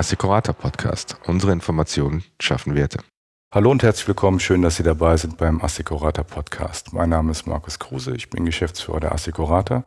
Assekurata 0.00 0.52
Podcast. 0.54 1.16
Unsere 1.26 1.52
Informationen 1.52 2.24
schaffen 2.40 2.74
Werte. 2.74 2.98
Hallo 3.54 3.70
und 3.70 3.82
herzlich 3.82 4.08
willkommen. 4.08 4.40
Schön, 4.40 4.62
dass 4.62 4.76
Sie 4.76 4.82
dabei 4.82 5.16
sind 5.16 5.36
beim 5.36 5.60
Assekurata 5.60 6.22
Podcast. 6.22 6.92
Mein 6.92 7.10
Name 7.10 7.32
ist 7.32 7.46
Markus 7.46 7.78
Kruse. 7.78 8.16
Ich 8.16 8.30
bin 8.30 8.44
Geschäftsführer 8.44 9.00
der 9.00 9.12
Assekurata. 9.12 9.84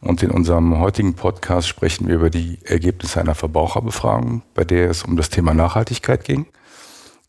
Und 0.00 0.22
in 0.22 0.30
unserem 0.30 0.78
heutigen 0.78 1.14
Podcast 1.14 1.66
sprechen 1.66 2.06
wir 2.06 2.14
über 2.14 2.30
die 2.30 2.58
Ergebnisse 2.64 3.20
einer 3.20 3.34
Verbraucherbefragung, 3.34 4.42
bei 4.54 4.64
der 4.64 4.88
es 4.88 5.02
um 5.02 5.16
das 5.16 5.30
Thema 5.30 5.52
Nachhaltigkeit 5.52 6.24
ging. 6.24 6.46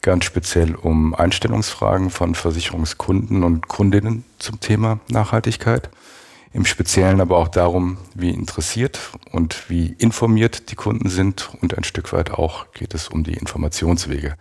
Ganz 0.04 0.26
speziell 0.26 0.74
um 0.74 1.14
Einstellungsfragen 1.14 2.10
von 2.10 2.34
Versicherungskunden 2.34 3.44
und 3.44 3.68
Kundinnen 3.68 4.24
zum 4.40 4.60
Thema 4.60 5.00
Nachhaltigkeit. 5.10 5.92
Im 6.54 6.66
Speziellen 6.66 7.22
aber 7.22 7.38
auch 7.38 7.48
darum, 7.48 7.98
wie 8.16 8.32
interessiert 8.32 9.00
und 9.32 9.70
wie 9.70 9.96
informiert 10.00 10.72
die 10.72 10.76
Kunden 10.76 11.08
sind 11.08 11.52
und 11.62 11.78
ein 11.78 11.84
Stück 11.84 12.14
weit 12.14 12.32
auch 12.32 12.72
geht 12.74 12.96
es 12.96 13.10
um 13.10 13.24
die 13.24 13.36
Informationswege. 13.36 14.38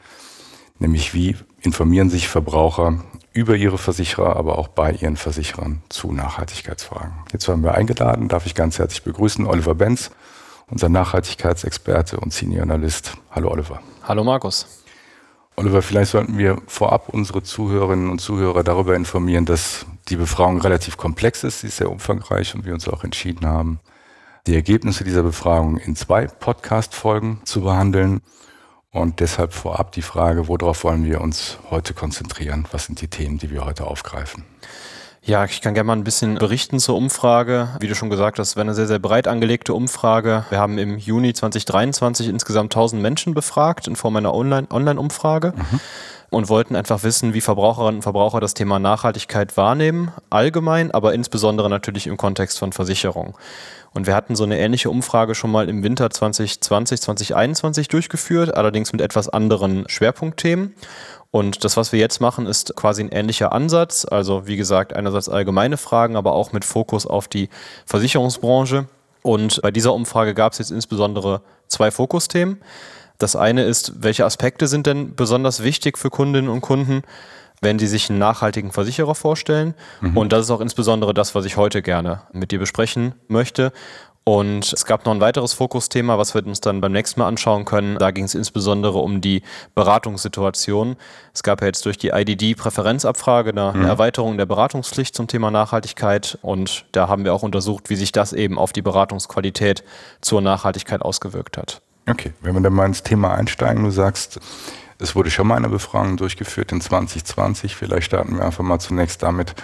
Nämlich 0.79 1.13
wie 1.13 1.37
informieren 1.61 2.09
sich 2.09 2.27
Verbraucher 2.27 3.05
über 3.35 3.55
ihre 3.55 3.77
Versicherer, 3.77 4.37
aber 4.37 4.59
auch 4.59 4.69
bei 4.69 4.93
ihren 4.93 5.19
Versicherern 5.19 5.83
zu 5.91 6.11
Nachhaltigkeitsfragen. 6.11 7.13
Jetzt 7.33 7.47
haben 7.49 7.63
wir 7.63 7.75
eingeladen, 7.75 8.29
darf 8.29 8.47
ich 8.47 8.55
ganz 8.55 8.79
herzlich 8.79 9.03
begrüßen, 9.03 9.47
Oliver 9.47 9.75
Benz, 9.75 10.11
unser 10.69 10.89
Nachhaltigkeitsexperte 10.89 12.19
und 12.19 12.33
Senior 12.33 12.63
Analyst. 12.63 13.13
Hallo 13.31 13.51
Oliver. 13.51 13.83
Hallo 14.03 14.25
Markus. 14.25 14.80
Oliver, 15.61 15.83
vielleicht 15.83 16.13
sollten 16.13 16.39
wir 16.39 16.57
vorab 16.67 17.11
unsere 17.11 17.43
Zuhörerinnen 17.43 18.09
und 18.09 18.19
Zuhörer 18.19 18.65
darüber 18.65 18.97
informieren, 18.97 19.45
dass 19.45 19.85
die 20.09 20.17
Befragung 20.17 20.59
relativ 20.63 20.97
komplex 20.97 21.45
ist, 21.45 21.61
sie 21.61 21.67
ist 21.67 21.77
sehr 21.77 21.91
umfangreich 21.91 22.55
und 22.55 22.65
wir 22.65 22.73
uns 22.73 22.89
auch 22.89 23.05
entschieden 23.05 23.47
haben, 23.47 23.79
die 24.47 24.55
Ergebnisse 24.55 25.05
dieser 25.05 25.23
Befragung 25.23 25.77
in 25.77 25.97
zwei 25.97 26.29
Podcast-Folgen 26.29 27.43
zu 27.45 27.61
behandeln. 27.61 28.23
Und 28.91 29.21
deshalb 29.21 29.53
vorab 29.53 29.93
die 29.93 30.01
Frage, 30.01 30.49
worauf 30.49 30.83
wollen 30.83 31.05
wir 31.05 31.21
uns 31.21 31.59
heute 31.69 31.93
konzentrieren? 31.93 32.67
Was 32.73 32.87
sind 32.87 33.03
die 33.03 33.09
Themen, 33.09 33.37
die 33.37 33.51
wir 33.51 33.67
heute 33.67 33.87
aufgreifen? 33.87 34.47
Ja, 35.23 35.45
ich 35.45 35.61
kann 35.61 35.75
gerne 35.75 35.87
mal 35.87 35.97
ein 35.97 36.05
bisschen 36.05 36.37
berichten 36.37 36.81
zur 36.81 36.97
Umfrage. 36.97 37.69
Wie 37.79 37.89
du 37.89 37.95
schon 37.95 38.09
gesagt 38.09 38.39
hast, 38.39 38.57
war 38.57 38.63
eine 38.63 38.75
sehr, 38.75 38.87
sehr 38.87 38.99
breit 38.99 39.29
angelegte 39.29 39.75
Umfrage. 39.75 40.47
Wir 40.49 40.59
haben 40.59 40.79
im 40.79 40.97
Juni 40.97 41.35
2023 41.35 42.29
insgesamt 42.29 42.75
1000 42.75 43.03
Menschen 43.03 43.35
befragt 43.35 43.87
in 43.87 43.97
Form 43.97 44.17
einer 44.17 44.35
Online-Umfrage. 44.35 45.53
Mhm. 45.55 45.81
Und 46.31 46.49
wollten 46.49 46.77
einfach 46.77 47.03
wissen, 47.03 47.35
wie 47.35 47.41
Verbraucherinnen 47.41 47.97
und 47.97 48.03
Verbraucher 48.03 48.39
das 48.39 48.55
Thema 48.55 48.79
Nachhaltigkeit 48.79 49.57
wahrnehmen, 49.57 50.13
allgemein, 50.31 50.93
aber 50.93 51.13
insbesondere 51.13 51.69
natürlich 51.69 52.07
im 52.07 52.17
Kontext 52.17 52.59
von 52.59 52.73
Versicherung. 52.73 53.37
Und 53.93 54.07
wir 54.07 54.15
hatten 54.15 54.37
so 54.37 54.45
eine 54.45 54.59
ähnliche 54.59 54.91
Umfrage 54.91 55.35
schon 55.35 55.51
mal 55.51 55.69
im 55.69 55.83
Winter 55.83 56.09
2020, 56.09 57.01
2021 57.01 57.89
durchgeführt, 57.89 58.55
allerdings 58.55 58.93
mit 58.93 59.01
etwas 59.01 59.29
anderen 59.29 59.89
Schwerpunktthemen. 59.89 60.75
Und 61.33 61.65
das, 61.65 61.77
was 61.77 61.93
wir 61.93 61.99
jetzt 61.99 62.21
machen, 62.21 62.47
ist 62.47 62.75
quasi 62.77 63.03
ein 63.03 63.11
ähnlicher 63.11 63.53
Ansatz. 63.53 64.05
Also 64.05 64.47
wie 64.47 64.57
gesagt, 64.57 64.95
einerseits 64.95 65.29
allgemeine 65.29 65.77
Fragen, 65.77 66.17
aber 66.17 66.33
auch 66.33 66.53
mit 66.53 66.65
Fokus 66.65 67.07
auf 67.07 67.29
die 67.29 67.49
Versicherungsbranche. 67.87 68.87
Und 69.23 69.61
bei 69.63 69.71
dieser 69.71 69.93
Umfrage 69.93 70.35
gab 70.35 70.53
es 70.53 70.59
jetzt 70.59 70.71
insbesondere 70.71 71.43
zwei 71.69 71.91
Fokusthemen. 71.91 72.61
Das 73.21 73.37
eine 73.37 73.65
ist, 73.65 74.03
welche 74.03 74.25
Aspekte 74.25 74.67
sind 74.67 74.87
denn 74.87 75.15
besonders 75.15 75.63
wichtig 75.63 75.99
für 75.99 76.09
Kundinnen 76.09 76.49
und 76.49 76.63
Kunden, 76.63 77.03
wenn 77.61 77.79
sie 77.79 77.87
sich 77.87 78.09
einen 78.09 78.19
nachhaltigen 78.19 78.73
Versicherer 78.73 79.15
vorstellen? 79.15 79.75
Mhm. 80.01 80.17
Und 80.17 80.33
das 80.33 80.47
ist 80.47 80.51
auch 80.51 80.63
insbesondere 80.63 81.13
das, 81.13 81.35
was 81.35 81.45
ich 81.45 81.59
heute 81.59 81.83
gerne 81.83 82.23
mit 82.33 82.51
dir 82.51 82.59
besprechen 82.59 83.15
möchte. 83.29 83.73
Und 84.25 84.73
es 84.73 84.87
gab 84.87 85.05
noch 85.05 85.13
ein 85.13 85.21
weiteres 85.21 85.53
Fokusthema, 85.53 86.17
was 86.17 86.35
wir 86.35 86.47
uns 86.47 86.61
dann 86.61 86.81
beim 86.81 86.93
nächsten 86.93 87.21
Mal 87.21 87.29
anschauen 87.29 87.67
können. 87.67 87.99
Da 87.99 88.11
ging 88.11 88.25
es 88.25 88.35
insbesondere 88.35 88.99
um 88.99 89.21
die 89.21 89.43
Beratungssituation. 89.75 90.97
Es 91.35 91.43
gab 91.43 91.61
ja 91.61 91.67
jetzt 91.67 91.85
durch 91.85 91.99
die 91.99 92.09
IDD-Präferenzabfrage 92.09 93.51
eine, 93.51 93.73
mhm. 93.75 93.85
Erweiterung 93.85 94.39
der 94.39 94.47
Beratungspflicht 94.47 95.15
zum 95.15 95.27
Thema 95.27 95.51
Nachhaltigkeit. 95.51 96.39
Und 96.41 96.87
da 96.93 97.09
haben 97.09 97.25
wir 97.25 97.35
auch 97.35 97.43
untersucht, 97.43 97.91
wie 97.91 97.97
sich 97.97 98.13
das 98.13 98.33
eben 98.33 98.59
auf 98.59 98.73
die 98.73 98.83
Beratungsqualität 98.83 99.85
zur 100.23 100.41
Nachhaltigkeit 100.41 101.03
ausgewirkt 101.03 101.59
hat. 101.59 101.83
Okay, 102.07 102.33
wenn 102.41 102.55
wir 102.55 102.61
dann 102.61 102.73
mal 102.73 102.87
ins 102.87 103.03
Thema 103.03 103.35
einsteigen, 103.35 103.85
du 103.85 103.91
sagst, 103.91 104.41
es 104.99 105.15
wurde 105.15 105.31
schon 105.31 105.47
mal 105.47 105.57
eine 105.57 105.69
Befragung 105.69 106.17
durchgeführt 106.17 106.73
in 106.73 106.81
2020. 106.81 107.75
Vielleicht 107.75 108.07
starten 108.07 108.37
wir 108.37 108.45
einfach 108.45 108.65
mal 108.65 108.79
zunächst 108.79 109.23
damit, 109.23 109.55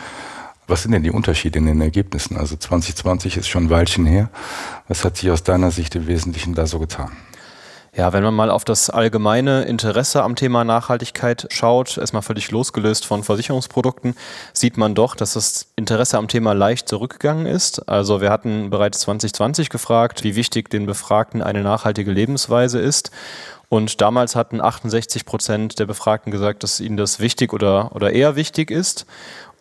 was 0.67 0.83
sind 0.83 0.93
denn 0.93 1.03
die 1.03 1.11
Unterschiede 1.11 1.59
in 1.59 1.67
den 1.67 1.81
Ergebnissen? 1.81 2.37
Also 2.37 2.57
2020 2.57 3.37
ist 3.37 3.49
schon 3.49 3.65
ein 3.65 3.71
Weilchen 3.71 4.07
her. 4.07 4.31
Was 4.89 5.05
hat 5.05 5.17
sich 5.17 5.31
aus 5.31 5.45
deiner 5.45 5.71
Sicht 5.71 5.95
im 5.95 6.07
Wesentlichen 6.07 6.55
da 6.55 6.67
so 6.67 6.79
getan? 6.79 7.13
Ja, 7.97 8.13
wenn 8.13 8.23
man 8.23 8.35
mal 8.35 8.51
auf 8.51 8.65
das 8.65 8.91
allgemeine 8.91 9.63
Interesse 9.63 10.23
am 10.23 10.37
Thema 10.37 10.65
Nachhaltigkeit 10.65 11.47
schaut, 11.51 11.97
erstmal 11.97 12.21
völlig 12.21 12.51
losgelöst 12.51 13.07
von 13.07 13.25
Versicherungsprodukten, 13.25 14.15
sieht 14.53 14.77
man 14.77 14.95
doch, 14.95 15.17
dass 15.17 15.33
das 15.33 15.69
Interesse 15.77 16.19
am 16.19 16.29
Thema 16.29 16.53
leicht 16.53 16.91
zurückgegangen 16.91 17.47
ist. 17.47 17.89
Also 17.89 18.21
wir 18.21 18.29
hatten 18.29 18.69
bereits 18.69 18.99
2020 19.01 19.71
gefragt, 19.71 20.25
wie 20.25 20.37
wichtig 20.37 20.69
den 20.69 20.85
Befragten 20.85 21.41
eine 21.41 21.63
nachhaltige 21.63 22.13
Lebensweise 22.13 22.81
ist. 22.81 23.13
Und 23.71 24.03
damals 24.03 24.37
hatten 24.37 24.61
68 24.61 25.25
Prozent 25.25 25.79
der 25.79 25.87
Befragten 25.87 26.31
gesagt, 26.31 26.65
dass 26.65 26.81
ihnen 26.81 26.99
das 26.99 27.19
wichtig 27.19 27.55
oder, 27.55 27.97
oder 27.97 28.13
eher 28.13 28.37
wichtig 28.37 28.71
ist. 28.71 29.07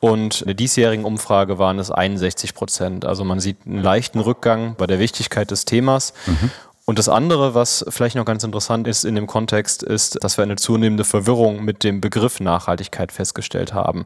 Und 0.02 0.42
in 0.42 0.48
der 0.48 0.56
diesjährigen 0.56 1.06
Umfrage 1.06 1.58
waren 1.58 1.80
es 1.80 1.90
61 1.90 2.54
Prozent. 2.54 3.06
Also 3.06 3.24
man 3.24 3.40
sieht 3.40 3.66
einen 3.66 3.82
leichten 3.82 4.20
Rückgang 4.20 4.76
bei 4.78 4.86
der 4.86 5.00
Wichtigkeit 5.00 5.50
des 5.50 5.66
Themas. 5.66 6.14
Mhm. 6.28 6.52
Und 6.88 7.00
das 7.00 7.10
andere, 7.10 7.56
was 7.56 7.84
vielleicht 7.90 8.16
noch 8.16 8.26
ganz 8.26 8.44
interessant 8.44 8.88
ist 8.88 9.06
in 9.06 9.16
dem 9.16 9.26
Kontext, 9.26 9.82
ist, 9.82 10.24
dass 10.24 10.38
wir 10.38 10.44
eine 10.44 10.56
zunehmende 10.56 11.04
Verwirrung 11.04 11.66
mit 11.66 11.84
dem 11.84 12.00
Begriff 12.00 12.40
Nachhaltigkeit 12.40 13.12
festgestellt 13.12 13.74
haben. 13.74 14.06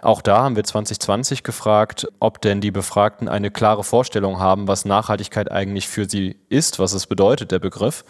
Auch 0.00 0.22
da 0.22 0.42
haben 0.42 0.56
wir 0.56 0.64
2020 0.64 1.42
gefragt, 1.42 2.08
ob 2.20 2.40
denn 2.40 2.62
die 2.62 2.70
Befragten 2.70 3.28
eine 3.28 3.50
klare 3.50 3.84
Vorstellung 3.84 4.38
haben, 4.38 4.68
was 4.68 4.86
Nachhaltigkeit 4.86 5.52
eigentlich 5.52 5.86
für 5.86 6.08
sie 6.08 6.38
ist, 6.48 6.78
was 6.78 6.94
es 6.94 7.06
bedeutet, 7.06 7.50
der 7.50 7.58
Begriff. 7.58 8.06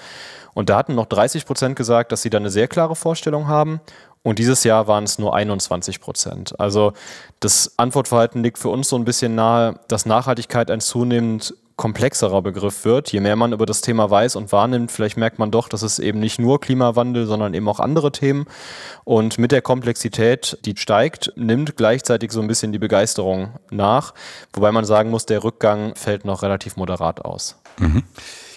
Und 0.54 0.70
da 0.70 0.76
hatten 0.76 0.94
noch 0.94 1.06
30 1.06 1.44
Prozent 1.44 1.74
gesagt, 1.74 2.12
dass 2.12 2.22
sie 2.22 2.30
da 2.30 2.38
eine 2.38 2.50
sehr 2.50 2.68
klare 2.68 2.94
Vorstellung 2.94 3.48
haben. 3.48 3.80
Und 4.22 4.38
dieses 4.38 4.62
Jahr 4.62 4.86
waren 4.86 5.02
es 5.02 5.18
nur 5.18 5.34
21 5.34 6.00
Prozent. 6.00 6.58
Also 6.60 6.92
das 7.40 7.74
Antwortverhalten 7.78 8.44
liegt 8.44 8.58
für 8.58 8.68
uns 8.68 8.88
so 8.88 8.96
ein 8.96 9.04
bisschen 9.04 9.34
nahe, 9.34 9.80
dass 9.88 10.06
Nachhaltigkeit 10.06 10.70
ein 10.70 10.80
zunehmend 10.80 11.54
komplexerer 11.76 12.42
Begriff 12.42 12.84
wird. 12.84 13.12
Je 13.12 13.20
mehr 13.20 13.36
man 13.36 13.52
über 13.52 13.66
das 13.66 13.80
Thema 13.80 14.10
weiß 14.10 14.36
und 14.36 14.52
wahrnimmt, 14.52 14.92
vielleicht 14.92 15.16
merkt 15.16 15.38
man 15.38 15.50
doch, 15.50 15.68
dass 15.68 15.82
es 15.82 15.98
eben 15.98 16.20
nicht 16.20 16.38
nur 16.38 16.60
Klimawandel, 16.60 17.26
sondern 17.26 17.54
eben 17.54 17.68
auch 17.68 17.80
andere 17.80 18.12
Themen. 18.12 18.46
Und 19.04 19.38
mit 19.38 19.52
der 19.52 19.62
Komplexität, 19.62 20.58
die 20.64 20.74
steigt, 20.76 21.32
nimmt 21.36 21.76
gleichzeitig 21.76 22.32
so 22.32 22.40
ein 22.40 22.46
bisschen 22.46 22.72
die 22.72 22.78
Begeisterung 22.78 23.54
nach. 23.70 24.14
Wobei 24.52 24.72
man 24.72 24.84
sagen 24.84 25.10
muss, 25.10 25.26
der 25.26 25.42
Rückgang 25.42 25.94
fällt 25.96 26.24
noch 26.24 26.42
relativ 26.42 26.76
moderat 26.76 27.24
aus. 27.24 27.56
Mhm. 27.78 28.02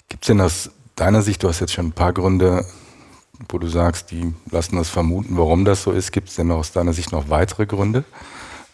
Gibt 0.08 0.24
es 0.24 0.28
denn 0.28 0.40
aus 0.40 0.70
deiner 0.96 1.22
Sicht, 1.22 1.42
du 1.42 1.48
hast 1.48 1.60
jetzt 1.60 1.72
schon 1.72 1.86
ein 1.86 1.92
paar 1.92 2.12
Gründe 2.12 2.64
wo 3.48 3.58
du 3.58 3.68
sagst, 3.68 4.10
die 4.10 4.34
lassen 4.50 4.76
das 4.76 4.88
vermuten, 4.88 5.36
warum 5.36 5.64
das 5.64 5.82
so 5.82 5.92
ist. 5.92 6.12
Gibt 6.12 6.28
es 6.28 6.36
denn 6.36 6.50
aus 6.50 6.72
deiner 6.72 6.92
Sicht 6.92 7.12
noch 7.12 7.30
weitere 7.30 7.66
Gründe, 7.66 8.04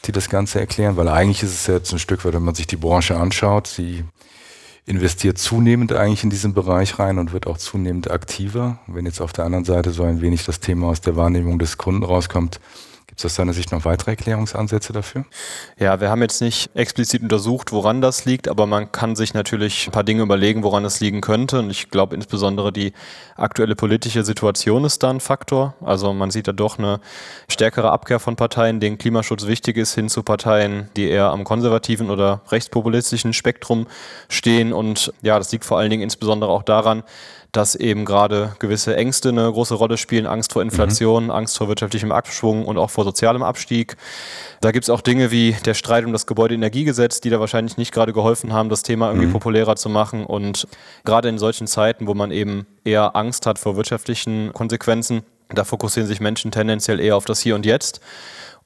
die 0.04 0.12
das 0.12 0.30
Ganze 0.30 0.60
erklären? 0.60 0.96
Weil 0.96 1.08
eigentlich 1.08 1.42
ist 1.42 1.52
es 1.52 1.66
jetzt 1.66 1.92
ein 1.92 1.98
Stück 1.98 2.24
weit, 2.24 2.34
wenn 2.34 2.44
man 2.44 2.54
sich 2.54 2.66
die 2.66 2.76
Branche 2.76 3.16
anschaut, 3.16 3.66
sie 3.66 4.04
investiert 4.86 5.38
zunehmend 5.38 5.92
eigentlich 5.92 6.24
in 6.24 6.30
diesen 6.30 6.52
Bereich 6.52 6.98
rein 6.98 7.18
und 7.18 7.32
wird 7.32 7.46
auch 7.46 7.56
zunehmend 7.56 8.10
aktiver. 8.10 8.78
Wenn 8.86 9.06
jetzt 9.06 9.20
auf 9.20 9.32
der 9.32 9.44
anderen 9.44 9.64
Seite 9.64 9.90
so 9.92 10.02
ein 10.02 10.20
wenig 10.20 10.44
das 10.44 10.60
Thema 10.60 10.88
aus 10.88 11.00
der 11.00 11.16
Wahrnehmung 11.16 11.58
des 11.58 11.78
Kunden 11.78 12.02
rauskommt, 12.02 12.60
Gibt 13.06 13.20
es 13.20 13.26
aus 13.26 13.34
deiner 13.36 13.52
Sicht 13.52 13.70
noch 13.70 13.84
weitere 13.84 14.12
Erklärungsansätze 14.12 14.92
dafür? 14.92 15.24
Ja, 15.78 16.00
wir 16.00 16.08
haben 16.08 16.22
jetzt 16.22 16.40
nicht 16.40 16.70
explizit 16.74 17.22
untersucht, 17.22 17.70
woran 17.70 18.00
das 18.00 18.24
liegt, 18.24 18.48
aber 18.48 18.66
man 18.66 18.92
kann 18.92 19.14
sich 19.14 19.34
natürlich 19.34 19.86
ein 19.86 19.92
paar 19.92 20.04
Dinge 20.04 20.22
überlegen, 20.22 20.62
woran 20.62 20.84
es 20.86 21.00
liegen 21.00 21.20
könnte. 21.20 21.58
Und 21.58 21.70
ich 21.70 21.90
glaube 21.90 22.16
insbesondere 22.16 22.72
die 22.72 22.92
aktuelle 23.36 23.76
politische 23.76 24.24
Situation 24.24 24.84
ist 24.84 25.02
da 25.02 25.10
ein 25.10 25.20
Faktor. 25.20 25.74
Also 25.82 26.14
man 26.14 26.30
sieht 26.30 26.48
da 26.48 26.52
doch 26.52 26.78
eine 26.78 26.98
stärkere 27.48 27.92
Abkehr 27.92 28.20
von 28.20 28.36
Parteien, 28.36 28.80
denen 28.80 28.96
Klimaschutz 28.96 29.46
wichtig 29.46 29.76
ist, 29.76 29.94
hin 29.94 30.08
zu 30.08 30.22
Parteien, 30.22 30.88
die 30.96 31.08
eher 31.08 31.26
am 31.26 31.44
konservativen 31.44 32.10
oder 32.10 32.40
rechtspopulistischen 32.48 33.34
Spektrum 33.34 33.86
stehen. 34.30 34.72
Und 34.72 35.12
ja, 35.20 35.36
das 35.38 35.52
liegt 35.52 35.66
vor 35.66 35.78
allen 35.78 35.90
Dingen 35.90 36.02
insbesondere 36.02 36.50
auch 36.50 36.62
daran, 36.62 37.02
dass 37.56 37.74
eben 37.76 38.04
gerade 38.04 38.54
gewisse 38.58 38.96
Ängste 38.96 39.28
eine 39.30 39.50
große 39.50 39.74
Rolle 39.74 39.96
spielen, 39.96 40.26
Angst 40.26 40.52
vor 40.52 40.60
Inflation, 40.60 41.24
mhm. 41.24 41.30
Angst 41.30 41.56
vor 41.56 41.68
wirtschaftlichem 41.68 42.12
Abschwung 42.12 42.66
und 42.66 42.78
auch 42.78 42.90
vor 42.90 43.04
sozialem 43.04 43.42
Abstieg. 43.42 43.96
Da 44.60 44.72
gibt 44.72 44.84
es 44.84 44.90
auch 44.90 45.00
Dinge 45.00 45.30
wie 45.30 45.56
der 45.64 45.74
Streit 45.74 46.04
um 46.04 46.12
das 46.12 46.26
Gebäudeenergiegesetz, 46.26 47.20
die 47.20 47.30
da 47.30 47.38
wahrscheinlich 47.38 47.76
nicht 47.76 47.92
gerade 47.92 48.12
geholfen 48.12 48.52
haben, 48.52 48.68
das 48.68 48.82
Thema 48.82 49.08
irgendwie 49.08 49.28
mhm. 49.28 49.32
populärer 49.32 49.76
zu 49.76 49.88
machen. 49.88 50.26
Und 50.26 50.66
gerade 51.04 51.28
in 51.28 51.38
solchen 51.38 51.66
Zeiten, 51.68 52.08
wo 52.08 52.14
man 52.14 52.32
eben 52.32 52.66
eher 52.84 53.14
Angst 53.14 53.46
hat 53.46 53.58
vor 53.58 53.76
wirtschaftlichen 53.76 54.52
Konsequenzen, 54.52 55.22
Da 55.48 55.62
fokussieren 55.62 56.08
sich 56.08 56.20
Menschen 56.20 56.50
tendenziell 56.50 56.98
eher 56.98 57.16
auf 57.16 57.26
das 57.26 57.40
Hier 57.40 57.54
und 57.54 57.66
Jetzt. 57.66 58.00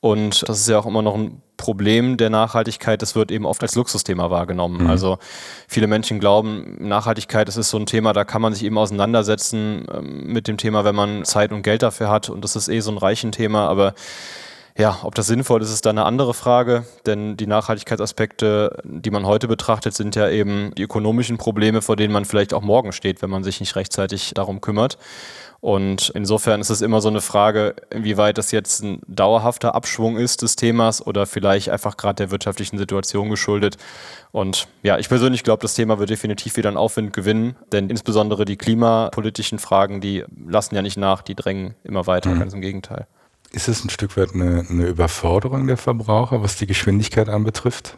Und 0.01 0.49
das 0.49 0.61
ist 0.61 0.69
ja 0.69 0.79
auch 0.79 0.87
immer 0.87 1.03
noch 1.03 1.15
ein 1.15 1.43
Problem 1.57 2.17
der 2.17 2.31
Nachhaltigkeit. 2.31 3.03
Das 3.03 3.17
wird 3.17 3.33
eben 3.33 3.45
oft 3.45 3.63
als 3.63 3.75
Luxusthema 3.75 4.31
wahrgenommen. 4.31 4.85
Mhm. 4.85 4.91
Also 4.91 5.19
viele 5.67 5.89
Menschen 5.89 6.21
glauben, 6.21 6.77
Nachhaltigkeit, 6.79 7.49
das 7.49 7.57
ist 7.57 7.71
so 7.71 7.79
ein 7.79 7.87
Thema, 7.87 8.13
da 8.13 8.25
kann 8.25 8.41
man 8.41 8.55
sich 8.55 8.65
eben 8.65 8.79
auseinandersetzen 8.79 9.87
ähm, 9.93 10.33
mit 10.33 10.47
dem 10.47 10.57
Thema, 10.57 10.85
wenn 10.85 10.95
man 10.95 11.25
Zeit 11.25 11.53
und 11.53 11.63
Geld 11.63 11.83
dafür 11.83 12.11
hat. 12.11 12.31
Und 12.31 12.45
das 12.45 12.55
ist 12.55 12.69
eh 12.69 12.81
so 12.81 12.93
ein 12.93 12.99
reichen 12.99 13.33
Thema. 13.33 13.69
Aber 13.69 13.95
ja, 14.79 15.01
ob 15.03 15.17
das 15.17 15.27
sinnvoll 15.27 15.61
ist, 15.61 15.73
ist 15.73 15.85
dann 15.87 15.99
eine 15.99 16.07
andere 16.07 16.35
Frage, 16.35 16.85
denn 17.05 17.37
die 17.37 17.49
Nachhaltigkeitsaspekte, 17.49 18.79
die 18.85 19.11
man 19.11 19.27
heute 19.27 19.49
betrachtet, 19.49 19.95
sind 19.95 20.15
ja 20.15 20.29
eben 20.29 20.73
die 20.77 20.83
ökonomischen 20.83 21.37
Probleme, 21.37 21.83
vor 21.83 21.97
denen 21.97 22.13
man 22.13 22.25
vielleicht 22.25 22.55
auch 22.55 22.63
morgen 22.63 22.93
steht, 22.93 23.21
wenn 23.21 23.29
man 23.29 23.43
sich 23.43 23.59
nicht 23.59 23.75
rechtzeitig 23.75 24.35
darum 24.35 24.61
kümmert. 24.61 24.97
Und 25.61 26.11
insofern 26.15 26.61
ist 26.61 26.71
es 26.71 26.81
immer 26.81 27.01
so 27.01 27.09
eine 27.09 27.21
Frage, 27.21 27.75
inwieweit 27.91 28.39
das 28.39 28.53
jetzt 28.53 28.85
ein 28.85 29.01
dauerhafter 29.09 29.75
Abschwung 29.75 30.17
ist 30.17 30.43
des 30.43 30.55
Themas 30.55 31.05
oder 31.05 31.27
vielleicht 31.27 31.71
einfach 31.71 31.97
gerade 31.97 32.15
der 32.15 32.31
wirtschaftlichen 32.31 32.79
Situation 32.79 33.31
geschuldet. 33.31 33.79
Und 34.31 34.69
ja, 34.85 34.97
ich 34.99 35.09
persönlich 35.09 35.43
glaube, 35.43 35.63
das 35.63 35.75
Thema 35.75 35.99
wird 35.99 36.11
definitiv 36.11 36.57
wieder 36.57 36.69
einen 36.69 36.77
Aufwind 36.77 37.13
gewinnen, 37.13 37.57
denn 37.73 37.91
insbesondere 37.91 38.45
die 38.45 38.57
klimapolitischen 38.57 39.59
Fragen, 39.59 40.01
die 40.01 40.25
lassen 40.47 40.77
ja 40.77 40.83
nicht 40.83 40.97
nach, 40.97 41.23
die 41.23 41.35
drängen 41.35 41.75
immer 41.83 42.07
weiter, 42.07 42.31
mhm. 42.31 42.39
ganz 42.39 42.55
im 42.55 42.61
Gegenteil. 42.61 43.09
Ist 43.53 43.69
es 43.69 43.85
ein 43.85 43.91
Stück 43.91 44.17
weit 44.17 44.35
eine, 44.35 44.67
eine 44.69 44.87
Überforderung 44.87 45.67
der 45.67 45.77
Verbraucher, 45.77 46.43
was 46.43 46.57
die 46.57 46.67
Geschwindigkeit 46.67 47.29
anbetrifft? 47.29 47.97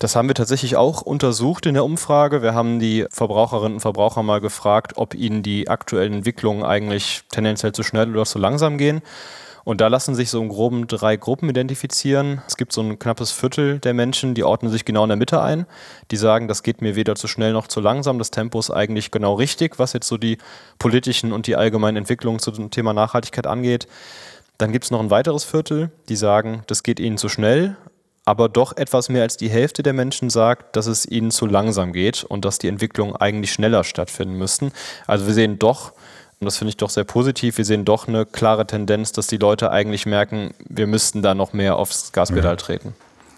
Das 0.00 0.16
haben 0.16 0.26
wir 0.26 0.34
tatsächlich 0.34 0.76
auch 0.76 1.02
untersucht 1.02 1.66
in 1.66 1.74
der 1.74 1.84
Umfrage. 1.84 2.42
Wir 2.42 2.54
haben 2.54 2.80
die 2.80 3.06
Verbraucherinnen 3.10 3.74
und 3.74 3.80
Verbraucher 3.80 4.24
mal 4.24 4.40
gefragt, 4.40 4.94
ob 4.96 5.14
ihnen 5.14 5.44
die 5.44 5.68
aktuellen 5.68 6.12
Entwicklungen 6.12 6.64
eigentlich 6.64 7.22
tendenziell 7.30 7.72
zu 7.72 7.84
schnell 7.84 8.10
oder 8.10 8.24
zu 8.24 8.38
langsam 8.40 8.76
gehen. 8.76 9.02
Und 9.64 9.80
da 9.80 9.88
lassen 9.88 10.14
sich 10.14 10.28
so 10.28 10.42
im 10.42 10.50
Groben 10.50 10.86
drei 10.88 11.16
Gruppen 11.16 11.48
identifizieren. 11.48 12.42
Es 12.46 12.56
gibt 12.56 12.72
so 12.72 12.82
ein 12.82 12.98
knappes 12.98 13.30
Viertel 13.32 13.78
der 13.78 13.94
Menschen, 13.94 14.34
die 14.34 14.44
ordnen 14.44 14.70
sich 14.70 14.84
genau 14.84 15.04
in 15.04 15.08
der 15.08 15.16
Mitte 15.16 15.40
ein. 15.40 15.64
Die 16.10 16.18
sagen, 16.18 16.48
das 16.48 16.62
geht 16.62 16.82
mir 16.82 16.96
weder 16.96 17.14
zu 17.14 17.28
schnell 17.28 17.54
noch 17.54 17.66
zu 17.66 17.80
langsam. 17.80 18.18
Das 18.18 18.30
Tempo 18.30 18.58
ist 18.58 18.70
eigentlich 18.70 19.10
genau 19.10 19.34
richtig, 19.34 19.78
was 19.78 19.94
jetzt 19.94 20.06
so 20.06 20.18
die 20.18 20.36
politischen 20.78 21.32
und 21.32 21.46
die 21.46 21.56
allgemeinen 21.56 21.96
Entwicklungen 21.96 22.40
zu 22.40 22.50
dem 22.50 22.70
Thema 22.70 22.92
Nachhaltigkeit 22.92 23.46
angeht. 23.46 23.86
Dann 24.58 24.72
gibt 24.72 24.84
es 24.84 24.90
noch 24.90 25.00
ein 25.00 25.10
weiteres 25.10 25.44
Viertel, 25.44 25.90
die 26.08 26.16
sagen, 26.16 26.62
das 26.66 26.82
geht 26.82 27.00
ihnen 27.00 27.18
zu 27.18 27.28
schnell, 27.28 27.76
aber 28.24 28.48
doch 28.48 28.76
etwas 28.76 29.08
mehr 29.08 29.22
als 29.22 29.36
die 29.36 29.50
Hälfte 29.50 29.82
der 29.82 29.92
Menschen 29.92 30.30
sagt, 30.30 30.76
dass 30.76 30.86
es 30.86 31.04
ihnen 31.06 31.30
zu 31.30 31.46
langsam 31.46 31.92
geht 31.92 32.24
und 32.24 32.44
dass 32.44 32.58
die 32.58 32.68
Entwicklungen 32.68 33.16
eigentlich 33.16 33.52
schneller 33.52 33.84
stattfinden 33.84 34.36
müssten. 34.36 34.72
Also 35.06 35.26
wir 35.26 35.34
sehen 35.34 35.58
doch, 35.58 35.92
und 36.40 36.46
das 36.46 36.56
finde 36.56 36.70
ich 36.70 36.76
doch 36.76 36.90
sehr 36.90 37.04
positiv, 37.04 37.58
wir 37.58 37.64
sehen 37.64 37.84
doch 37.84 38.08
eine 38.08 38.24
klare 38.26 38.66
Tendenz, 38.66 39.12
dass 39.12 39.26
die 39.26 39.36
Leute 39.36 39.70
eigentlich 39.70 40.06
merken, 40.06 40.54
wir 40.68 40.86
müssten 40.86 41.20
da 41.20 41.34
noch 41.34 41.52
mehr 41.52 41.76
aufs 41.76 42.12
Gaspedal 42.12 42.52
ja. 42.52 42.56
treten. 42.56 42.94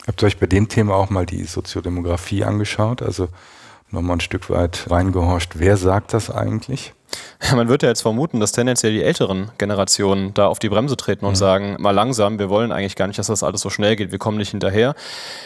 Habt 0.07 0.23
ihr 0.23 0.27
euch 0.27 0.39
bei 0.39 0.47
dem 0.47 0.69
Thema 0.69 0.95
auch 0.95 1.11
mal 1.11 1.27
die 1.27 1.45
Soziodemografie 1.45 2.45
angeschaut? 2.45 3.03
Also 3.03 3.29
nochmal 3.91 4.19
ein 4.19 4.21
Stück 4.21 4.51
weit 4.51 4.87
reingehorcht, 4.89 5.59
wer 5.59 5.77
sagt 5.77 6.15
das 6.15 6.31
eigentlich? 6.31 6.93
Man 7.55 7.69
wird 7.69 7.83
ja 7.83 7.89
jetzt 7.89 8.03
vermuten, 8.03 8.41
dass 8.41 8.53
tendenziell 8.53 8.93
die 8.93 9.03
älteren 9.03 9.51
Generationen 9.59 10.35
da 10.35 10.47
auf 10.47 10.59
die 10.59 10.69
Bremse 10.69 10.97
treten 10.97 11.25
und 11.25 11.33
mhm. 11.33 11.37
sagen, 11.37 11.77
mal 11.79 11.91
langsam, 11.93 12.39
wir 12.39 12.49
wollen 12.49 12.73
eigentlich 12.73 12.97
gar 12.97 13.07
nicht, 13.07 13.19
dass 13.19 13.27
das 13.27 13.43
alles 13.43 13.61
so 13.61 13.71
schnell 13.71 13.97
geht, 13.97 14.13
wir 14.13 14.19
kommen 14.19 14.39
nicht 14.39 14.51
hinterher. 14.51 14.95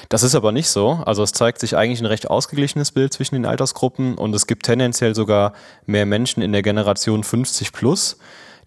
Das 0.09 0.23
ist 0.23 0.35
aber 0.35 0.53
nicht 0.53 0.69
so. 0.69 1.03
Also 1.05 1.23
es 1.23 1.33
zeigt 1.33 1.61
sich 1.61 1.77
eigentlich 1.77 2.01
ein 2.01 2.07
recht 2.07 2.31
ausgeglichenes 2.31 2.93
Bild 2.93 3.13
zwischen 3.13 3.35
den 3.35 3.47
Altersgruppen 3.47 4.17
und 4.17 4.35
es 4.35 4.47
gibt 4.47 4.67
tendenziell 4.67 5.15
sogar 5.15 5.53
mehr 5.87 6.07
Menschen 6.07 6.43
in 6.43 6.53
der 6.53 6.63
Generation 6.63 7.25
50 7.25 7.73
plus, 7.73 8.19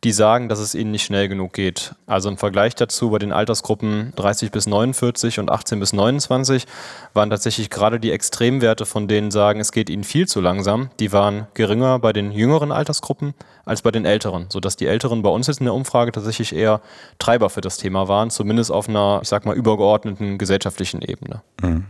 die 0.04 0.12
sagen, 0.12 0.50
dass 0.50 0.60
es 0.60 0.76
ihnen 0.76 0.92
nicht 0.92 1.06
schnell 1.06 1.30
genug 1.30 1.54
geht. 1.54 1.96
Also 2.08 2.30
im 2.30 2.38
Vergleich 2.38 2.76
dazu 2.76 3.10
bei 3.10 3.20
den 3.20 3.32
Altersgruppen 3.32 4.12
30 4.16 4.52
bis 4.52 4.68
49 4.68 5.40
und 5.40 5.50
18 5.50 5.80
bis 5.80 5.94
29 5.94 6.66
waren 7.14 7.30
tatsächlich 7.30 7.70
gerade 7.70 8.00
die 8.00 8.12
Extremwerte, 8.12 8.86
von 8.86 9.08
denen 9.08 9.32
sagen, 9.32 9.62
es 9.62 9.72
geht 9.72 9.90
ihnen 9.90 10.04
viel 10.04 10.28
zu 10.28 10.42
langsam, 10.42 10.90
die 11.00 11.14
waren 11.14 11.48
geringer 11.54 12.00
bei 12.00 12.12
den 12.12 12.32
jüngeren 12.32 12.72
Altersgruppen 12.72 13.34
als 13.66 13.82
bei 13.82 13.92
den 13.92 14.06
älteren, 14.06 14.48
sodass 14.50 14.76
die 14.76 14.88
älteren 14.88 15.22
bei 15.22 15.30
uns 15.30 15.48
jetzt 15.48 15.62
in 15.62 15.66
der 15.66 15.74
Umfrage 15.74 16.12
tatsächlich 16.12 16.54
eher 16.54 16.82
Treiber 17.18 17.50
für 17.50 17.62
das 17.62 17.78
Thema 17.78 18.10
waren, 18.10 18.30
zumindest 18.30 18.72
auf 18.72 18.90
einer, 18.90 19.20
ich 19.24 19.30
sag 19.30 19.46
mal, 19.46 19.56
übergeordneten 19.56 20.38
gesellschaftlichen 20.38 21.02
Ebene. 21.02 21.42
Mhm. 21.62 21.86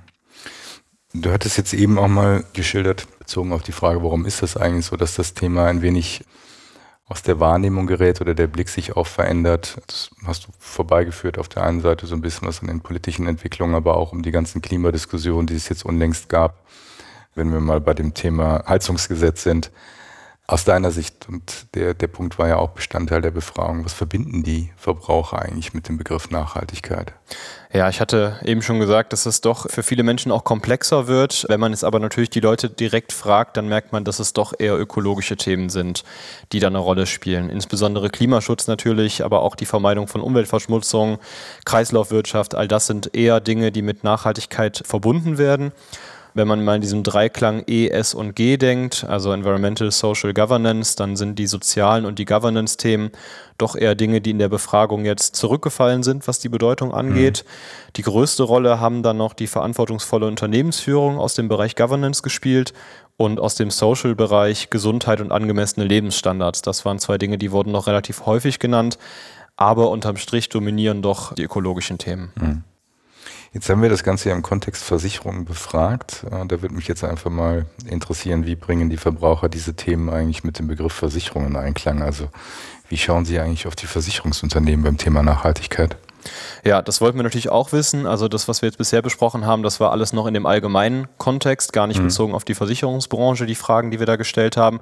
Du 1.15 1.31
hattest 1.31 1.57
jetzt 1.57 1.73
eben 1.73 1.99
auch 1.99 2.07
mal 2.07 2.43
geschildert, 2.53 3.05
bezogen 3.19 3.53
auf 3.53 3.61
die 3.61 3.71
Frage, 3.71 4.01
warum 4.03 4.25
ist 4.25 4.41
das 4.41 4.57
eigentlich 4.57 4.87
so, 4.87 4.97
dass 4.97 5.13
das 5.15 5.35
Thema 5.35 5.67
ein 5.67 5.83
wenig 5.83 6.23
aus 7.13 7.21
der 7.21 7.39
Wahrnehmung 7.39 7.85
gerät 7.85 8.21
oder 8.21 8.33
der 8.33 8.47
Blick 8.47 8.69
sich 8.69 8.97
auch 8.97 9.05
verändert. 9.05 9.77
Das 9.85 10.09
hast 10.25 10.47
du 10.47 10.47
vorbeigeführt 10.57 11.37
auf 11.37 11.47
der 11.47 11.63
einen 11.63 11.79
Seite 11.79 12.07
so 12.07 12.15
ein 12.15 12.21
bisschen 12.21 12.47
was 12.47 12.61
an 12.61 12.67
den 12.67 12.81
politischen 12.81 13.27
Entwicklungen, 13.27 13.75
aber 13.75 13.97
auch 13.97 14.13
um 14.13 14.23
die 14.23 14.31
ganzen 14.31 14.63
Klimadiskussionen, 14.63 15.45
die 15.45 15.53
es 15.53 15.69
jetzt 15.69 15.85
unlängst 15.85 16.27
gab. 16.27 16.65
Wenn 17.35 17.53
wir 17.53 17.59
mal 17.59 17.79
bei 17.81 17.93
dem 17.93 18.15
Thema 18.15 18.63
Heizungsgesetz 18.67 19.43
sind, 19.43 19.69
aus 20.45 20.65
deiner 20.65 20.91
Sicht, 20.91 21.29
und 21.29 21.73
der, 21.73 21.93
der 21.93 22.07
Punkt 22.07 22.37
war 22.37 22.49
ja 22.49 22.57
auch 22.57 22.71
Bestandteil 22.71 23.21
der 23.21 23.31
Befragung, 23.31 23.85
was 23.85 23.93
verbinden 23.93 24.43
die 24.43 24.71
Verbraucher 24.75 25.41
eigentlich 25.41 25.73
mit 25.73 25.87
dem 25.87 25.97
Begriff 25.97 26.31
Nachhaltigkeit? 26.31 27.13
Ja, 27.71 27.87
ich 27.87 28.01
hatte 28.01 28.39
eben 28.43 28.61
schon 28.61 28.79
gesagt, 28.79 29.13
dass 29.13 29.25
es 29.25 29.39
doch 29.39 29.71
für 29.71 29.83
viele 29.83 30.03
Menschen 30.03 30.33
auch 30.33 30.43
komplexer 30.43 31.07
wird. 31.07 31.45
Wenn 31.47 31.61
man 31.61 31.71
jetzt 31.71 31.85
aber 31.85 31.99
natürlich 31.99 32.29
die 32.29 32.41
Leute 32.41 32.69
direkt 32.69 33.13
fragt, 33.13 33.55
dann 33.55 33.69
merkt 33.69 33.93
man, 33.93 34.03
dass 34.03 34.19
es 34.19 34.33
doch 34.33 34.53
eher 34.59 34.77
ökologische 34.77 35.37
Themen 35.37 35.69
sind, 35.69 36.03
die 36.51 36.59
da 36.59 36.67
eine 36.67 36.77
Rolle 36.77 37.07
spielen. 37.07 37.49
Insbesondere 37.49 38.09
Klimaschutz 38.09 38.67
natürlich, 38.67 39.23
aber 39.23 39.41
auch 39.41 39.55
die 39.55 39.65
Vermeidung 39.65 40.07
von 40.07 40.19
Umweltverschmutzung, 40.19 41.19
Kreislaufwirtschaft, 41.63 42.53
all 42.53 42.67
das 42.67 42.85
sind 42.85 43.15
eher 43.15 43.39
Dinge, 43.39 43.71
die 43.71 43.81
mit 43.81 44.03
Nachhaltigkeit 44.03 44.83
verbunden 44.85 45.37
werden. 45.37 45.71
Wenn 46.35 46.47
man 46.47 46.63
mal 46.63 46.75
in 46.75 46.81
diesem 46.81 47.03
Dreiklang 47.03 47.63
E, 47.67 47.89
S 47.89 48.13
und 48.13 48.35
G 48.35 48.57
denkt, 48.57 49.05
also 49.07 49.31
Environmental, 49.31 49.91
Social, 49.91 50.33
Governance, 50.33 50.95
dann 50.95 51.15
sind 51.15 51.37
die 51.37 51.45
sozialen 51.45 52.05
und 52.05 52.17
die 52.17 52.25
Governance-Themen 52.25 53.11
doch 53.57 53.75
eher 53.75 53.93
Dinge, 53.93 54.19
die 54.19 54.31
in 54.31 54.39
der 54.39 54.49
Befragung 54.49 55.05
jetzt 55.05 55.35
zurückgefallen 55.35 56.01
sind, 56.01 56.27
was 56.27 56.39
die 56.39 56.49
Bedeutung 56.49 56.93
angeht. 56.93 57.45
Mhm. 57.45 57.91
Die 57.97 58.01
größte 58.01 58.43
Rolle 58.43 58.79
haben 58.79 59.03
dann 59.03 59.17
noch 59.17 59.33
die 59.33 59.47
verantwortungsvolle 59.47 60.25
Unternehmensführung 60.25 61.19
aus 61.19 61.35
dem 61.35 61.47
Bereich 61.47 61.75
Governance 61.75 62.23
gespielt 62.23 62.73
und 63.15 63.39
aus 63.39 63.55
dem 63.55 63.69
Social-Bereich 63.69 64.71
Gesundheit 64.71 65.21
und 65.21 65.31
angemessene 65.31 65.85
Lebensstandards. 65.85 66.63
Das 66.63 66.83
waren 66.83 66.97
zwei 66.97 67.17
Dinge, 67.17 67.37
die 67.37 67.51
wurden 67.51 67.71
noch 67.71 67.85
relativ 67.85 68.25
häufig 68.25 68.57
genannt, 68.57 68.97
aber 69.55 69.91
unterm 69.91 70.17
Strich 70.17 70.49
dominieren 70.49 71.03
doch 71.03 71.33
die 71.33 71.43
ökologischen 71.43 71.99
Themen. 71.99 72.31
Mhm. 72.35 72.63
Jetzt 73.53 73.69
haben 73.69 73.83
wir 73.83 73.89
das 73.89 74.03
Ganze 74.03 74.29
ja 74.29 74.35
im 74.35 74.41
Kontext 74.41 74.83
Versicherungen 74.83 75.45
befragt. 75.45 76.25
Äh, 76.25 76.47
da 76.47 76.61
würde 76.63 76.73
mich 76.73 76.87
jetzt 76.87 77.03
einfach 77.03 77.29
mal 77.29 77.67
interessieren, 77.85 78.47
wie 78.47 78.55
bringen 78.55 78.89
die 78.89 78.97
Verbraucher 78.97 79.47
diese 79.47 79.75
Themen 79.75 80.09
eigentlich 80.09 80.43
mit 80.43 80.57
dem 80.57 80.67
Begriff 80.67 80.93
Versicherungen 80.93 81.51
in 81.51 81.55
Einklang? 81.55 82.01
Also 82.01 82.29
wie 82.89 82.97
schauen 82.97 83.25
Sie 83.25 83.39
eigentlich 83.39 83.67
auf 83.67 83.75
die 83.75 83.85
Versicherungsunternehmen 83.85 84.83
beim 84.83 84.97
Thema 84.97 85.21
Nachhaltigkeit? 85.21 85.97
Ja, 86.63 86.81
das 86.81 87.01
wollten 87.01 87.17
wir 87.17 87.23
natürlich 87.23 87.49
auch 87.49 87.71
wissen. 87.71 88.07
Also 88.07 88.27
das, 88.27 88.47
was 88.47 88.61
wir 88.61 88.67
jetzt 88.67 88.77
bisher 88.77 89.01
besprochen 89.01 89.45
haben, 89.45 89.63
das 89.63 89.79
war 89.79 89.91
alles 89.91 90.13
noch 90.13 90.25
in 90.27 90.33
dem 90.33 90.45
allgemeinen 90.45 91.07
Kontext, 91.17 91.73
gar 91.73 91.87
nicht 91.87 91.99
mhm. 91.99 92.05
bezogen 92.05 92.33
auf 92.33 92.45
die 92.45 92.55
Versicherungsbranche, 92.55 93.45
die 93.45 93.55
Fragen, 93.55 93.91
die 93.91 93.99
wir 93.99 94.05
da 94.05 94.15
gestellt 94.15 94.57
haben. 94.57 94.79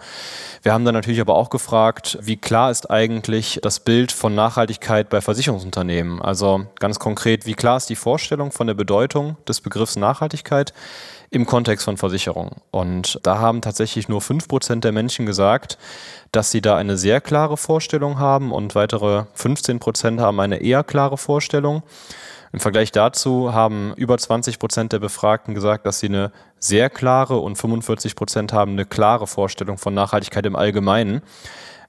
Wir 0.62 0.74
haben 0.74 0.86
dann 0.86 0.94
natürlich 0.94 1.22
aber 1.22 1.36
auch 1.36 1.50
gefragt, 1.50 2.18
wie 2.22 2.38
klar 2.38 2.72
ist 2.72 2.90
eigentlich 2.90 3.60
das 3.62 3.80
Bild 3.80 4.12
von 4.12 4.36
Nachhaltigkeit 4.36 5.10
bei 5.10 5.22
Versicherungsunternehmen? 5.22 6.22
Also 6.22 6.66
ganz 6.80 7.00
konkret, 7.00 7.46
wie 7.46 7.54
klar 7.54 7.78
ist 7.78 7.90
die 7.90 7.96
Vorstellung 7.96 8.52
von 8.52 8.68
der 8.68 8.74
Bedeutung 8.74 9.38
des 9.48 9.62
Begriffs 9.62 9.96
Nachhaltigkeit? 9.96 10.74
Im 11.32 11.46
Kontext 11.46 11.86
von 11.86 11.96
Versicherungen. 11.98 12.58
Und 12.72 13.20
da 13.24 13.40
haben 13.40 13.62
tatsächlich 13.62 14.10
nur 14.10 14.20
5% 14.20 14.82
der 14.82 14.92
Menschen 14.92 15.26
gesagt, 15.26 15.78
dass 16.32 16.52
sie 16.52 16.62
da 16.62 16.76
eine 16.76 16.98
sehr 16.98 17.22
klare 17.22 17.56
Vorstellung 17.56 18.20
haben 18.20 18.52
und 18.52 18.76
weitere 18.76 19.24
15% 19.38 20.20
haben 20.20 20.40
eine 20.42 20.58
eher 20.58 20.84
klare 20.84 21.18
Vorstellung. 21.18 21.84
Im 22.52 22.60
Vergleich 22.60 22.92
dazu 22.92 23.54
haben 23.54 23.94
über 23.96 24.18
20 24.18 24.60
Prozent 24.60 24.92
der 24.92 25.00
Befragten 25.00 25.56
gesagt, 25.56 25.86
dass 25.86 26.00
sie 26.00 26.08
eine 26.08 26.34
sehr 26.60 26.90
klare 26.90 27.38
und 27.38 27.56
45 27.56 28.18
Prozent 28.18 28.52
haben 28.52 28.74
eine 28.74 28.86
klare 28.86 29.26
Vorstellung 29.26 29.78
von 29.78 29.94
Nachhaltigkeit 29.94 30.46
im 30.46 30.58
Allgemeinen. 30.58 31.22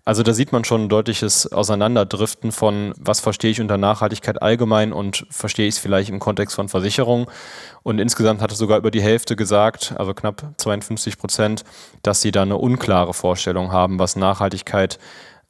Also 0.05 0.25
da 0.25 0.33
sieht 0.33 0.51
man 0.51 0.65
schon 0.65 0.85
ein 0.85 0.89
deutliches 0.89 1.53
Auseinanderdriften 1.53 2.51
von, 2.51 2.93
was 2.99 3.21
verstehe 3.21 3.53
ich 3.53 3.61
unter 3.61 3.79
Nachhaltigkeit 3.79 4.43
allgemein 4.43 4.93
und 4.93 5.27
verstehe 5.31 5.69
ich 5.69 5.77
es 5.77 5.81
vielleicht 5.81 6.11
im 6.11 6.19
Kontext 6.19 6.57
von 6.57 6.69
Versicherungen. 6.69 7.27
Und 7.85 8.01
insgesamt 8.01 8.41
hatte 8.41 8.57
sogar 8.57 8.79
über 8.79 8.91
die 8.91 9.03
Hälfte 9.03 9.37
gesagt, 9.37 9.95
also 9.97 10.13
knapp 10.13 10.55
52 10.57 11.19
Prozent, 11.19 11.63
dass 12.03 12.21
sie 12.21 12.33
da 12.33 12.43
eine 12.43 12.57
unklare 12.57 13.15
Vorstellung 13.15 13.71
haben, 13.71 14.01
was 14.01 14.17
Nachhaltigkeit 14.17 14.99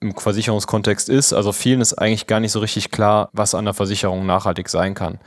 im 0.00 0.14
Versicherungskontext 0.14 1.08
ist. 1.08 1.32
Also 1.32 1.52
vielen 1.52 1.80
ist 1.80 1.94
eigentlich 1.94 2.26
gar 2.26 2.40
nicht 2.40 2.52
so 2.52 2.58
richtig 2.60 2.90
klar, 2.90 3.30
was 3.32 3.54
an 3.54 3.64
der 3.64 3.74
Versicherung 3.74 4.26
nachhaltig 4.26 4.68
sein 4.68 4.92
kann. 4.92 5.18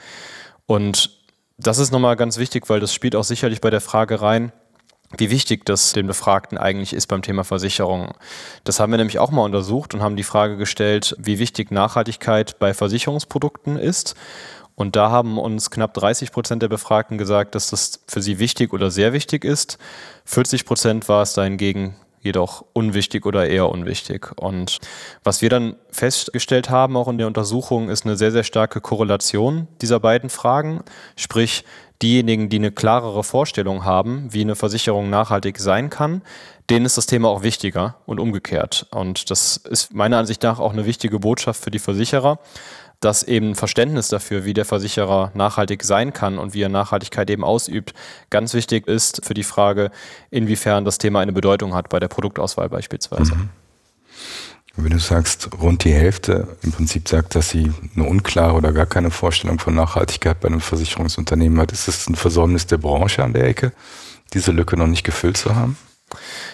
Und 0.67 1.17
das 1.57 1.79
ist 1.79 1.91
nochmal 1.91 2.15
ganz 2.15 2.37
wichtig, 2.37 2.69
weil 2.69 2.79
das 2.79 2.93
spielt 2.93 3.15
auch 3.15 3.23
sicherlich 3.23 3.61
bei 3.61 3.71
der 3.71 3.81
Frage 3.81 4.21
rein, 4.21 4.51
wie 5.17 5.29
wichtig 5.29 5.65
das 5.65 5.93
den 5.93 6.07
Befragten 6.07 6.57
eigentlich 6.57 6.93
ist 6.93 7.07
beim 7.07 7.21
Thema 7.21 7.43
Versicherung. 7.43 8.13
Das 8.63 8.79
haben 8.79 8.91
wir 8.91 8.97
nämlich 8.97 9.19
auch 9.19 9.31
mal 9.31 9.43
untersucht 9.43 9.93
und 9.93 10.01
haben 10.01 10.15
die 10.15 10.23
Frage 10.23 10.57
gestellt, 10.57 11.15
wie 11.19 11.39
wichtig 11.39 11.71
Nachhaltigkeit 11.71 12.59
bei 12.59 12.73
Versicherungsprodukten 12.73 13.77
ist. 13.77 14.15
Und 14.75 14.95
da 14.95 15.09
haben 15.09 15.37
uns 15.37 15.71
knapp 15.71 15.93
30 15.93 16.31
Prozent 16.31 16.61
der 16.61 16.67
Befragten 16.67 17.17
gesagt, 17.17 17.55
dass 17.55 17.69
das 17.69 18.01
für 18.07 18.21
sie 18.21 18.39
wichtig 18.39 18.73
oder 18.73 18.91
sehr 18.91 19.13
wichtig 19.13 19.45
ist. 19.45 19.77
40 20.25 20.65
Prozent 20.65 21.07
war 21.07 21.21
es 21.21 21.33
dahingegen 21.33 21.95
jedoch 22.25 22.65
unwichtig 22.73 23.25
oder 23.25 23.47
eher 23.47 23.69
unwichtig. 23.69 24.31
Und 24.35 24.79
was 25.23 25.41
wir 25.41 25.49
dann 25.49 25.75
festgestellt 25.91 26.69
haben, 26.71 26.97
auch 26.97 27.07
in 27.07 27.19
der 27.19 27.27
Untersuchung, 27.27 27.87
ist 27.87 28.03
eine 28.03 28.17
sehr, 28.17 28.31
sehr 28.31 28.43
starke 28.43 28.81
Korrelation 28.81 29.67
dieser 29.81 29.99
beiden 29.99 30.29
Fragen. 30.29 30.83
Sprich, 31.15 31.63
diejenigen, 32.01 32.49
die 32.49 32.57
eine 32.57 32.71
klarere 32.71 33.23
Vorstellung 33.23 33.85
haben, 33.85 34.27
wie 34.31 34.41
eine 34.41 34.55
Versicherung 34.55 35.09
nachhaltig 35.09 35.59
sein 35.59 35.89
kann, 35.89 36.21
denen 36.69 36.85
ist 36.85 36.97
das 36.97 37.05
Thema 37.05 37.29
auch 37.29 37.43
wichtiger 37.43 37.95
und 38.05 38.19
umgekehrt. 38.19 38.87
Und 38.91 39.29
das 39.29 39.57
ist 39.57 39.93
meiner 39.93 40.17
Ansicht 40.17 40.43
nach 40.43 40.59
auch 40.59 40.73
eine 40.73 40.85
wichtige 40.85 41.19
Botschaft 41.19 41.63
für 41.63 41.71
die 41.71 41.79
Versicherer, 41.79 42.39
dass 42.99 43.23
eben 43.23 43.55
Verständnis 43.55 44.07
dafür, 44.07 44.45
wie 44.45 44.53
der 44.53 44.65
Versicherer 44.65 45.31
nachhaltig 45.35 45.83
sein 45.83 46.13
kann 46.13 46.37
und 46.37 46.53
wie 46.53 46.61
er 46.61 46.69
Nachhaltigkeit 46.69 47.29
eben 47.29 47.43
ausübt, 47.43 47.93
ganz 48.29 48.53
wichtig 48.53 48.87
ist 48.87 49.23
für 49.23 49.33
die 49.33 49.43
Frage, 49.43 49.91
inwiefern 50.31 50.85
das 50.85 50.97
Thema 50.97 51.19
eine 51.19 51.33
Bedeutung 51.33 51.75
hat 51.75 51.89
bei 51.89 51.99
der 51.99 52.07
Produktauswahl 52.07 52.69
beispielsweise. 52.69 53.35
Mhm. 53.35 53.49
Wenn 54.77 54.91
du 54.91 54.99
sagst, 54.99 55.49
rund 55.61 55.85
die 55.85 55.93
Hälfte 55.93 56.47
im 56.61 56.73
Prinzip 56.73 57.07
sagt, 57.07 57.35
dass 57.35 57.49
sie 57.49 57.71
eine 57.95 58.05
unklare 58.05 58.53
oder 58.55 58.73
gar 58.73 58.85
keine 58.85 59.09
Vorstellung 59.09 59.57
von 59.57 59.73
Nachhaltigkeit 59.73 60.39
bei 60.41 60.49
einem 60.49 60.59
Versicherungsunternehmen 60.59 61.59
hat, 61.59 61.71
ist 61.71 61.87
es 61.87 62.07
ein 62.09 62.15
Versäumnis 62.15 62.67
der 62.67 62.77
Branche 62.77 63.23
an 63.23 63.31
der 63.31 63.45
Ecke, 63.45 63.71
diese 64.33 64.51
Lücke 64.51 64.75
noch 64.75 64.87
nicht 64.87 65.05
gefüllt 65.05 65.37
zu 65.37 65.55
haben? 65.55 65.77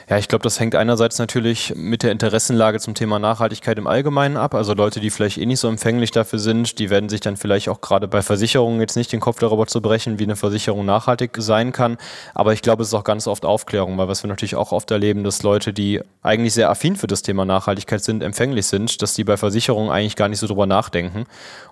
Ja, 0.10 0.18
ich 0.18 0.28
glaube, 0.28 0.44
das 0.44 0.60
hängt 0.60 0.76
einerseits 0.76 1.20
natürlich 1.20 1.74
mit 1.76 2.04
der 2.04 2.12
Interessenlage 2.12 2.80
zum 2.80 2.96
Thema 2.96 3.20
Nachhaltigkeit 3.20 3.78
im 3.78 3.88
Allgemeinen 3.88 4.38
ab. 4.38 4.54
Also 4.56 4.74
Leute, 4.74 5.00
die 5.00 5.10
vielleicht 5.10 5.38
eh 5.38 5.46
nicht 5.46 5.60
so 5.60 5.68
empfänglich 5.68 6.12
dafür 6.12 6.40
sind, 6.40 6.80
die 6.80 6.90
werden 6.90 7.10
sich 7.10 7.22
dann 7.22 7.38
vielleicht 7.38 7.70
auch 7.70 7.82
gerade 7.82 8.08
bei 8.08 8.22
Versicherungen 8.22 8.80
jetzt 8.80 8.96
nicht 8.96 9.12
den 9.12 9.20
Kopf 9.20 9.40
darüber 9.40 9.68
zu 9.68 9.82
brechen, 9.82 10.20
wie 10.20 10.24
eine 10.24 10.36
Versicherung 10.36 10.86
nachhaltig 10.86 11.38
sein 11.38 11.72
kann. 11.72 11.98
Aber 12.34 12.54
ich 12.54 12.62
glaube, 12.62 12.84
es 12.84 12.90
ist 12.90 12.94
auch 12.94 13.04
ganz 13.04 13.28
oft 13.28 13.46
Aufklärung, 13.46 13.98
weil 13.98 14.08
was 14.08 14.24
wir 14.24 14.28
natürlich 14.28 14.56
auch 14.56 14.72
oft 14.72 14.92
erleben, 14.92 15.24
dass 15.24 15.44
Leute, 15.44 15.74
die 15.74 16.02
eigentlich 16.22 16.54
sehr 16.54 16.70
affin 16.70 16.96
für 16.96 17.08
das 17.08 17.22
Thema 17.22 17.46
Nachhaltigkeit 17.46 18.04
sind, 18.04 18.24
empfänglich 18.24 18.66
sind, 18.66 19.02
dass 19.02 19.14
die 19.14 19.24
bei 19.24 19.38
Versicherungen 19.38 19.92
eigentlich 19.92 20.16
gar 20.16 20.28
nicht 20.28 20.40
so 20.40 20.48
drüber 20.48 20.66
nachdenken. 20.66 21.26